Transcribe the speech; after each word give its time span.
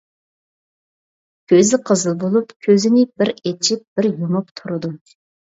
كۆزى 1.53 1.79
قىزىل 1.89 2.15
بولۇپ، 2.23 2.57
كۆزىنى 2.69 3.05
بىر 3.23 3.33
ئېچىپ 3.37 3.85
بىر 4.01 4.11
يۇمۇپ 4.19 4.51
تۇرىدۇ. 4.65 4.93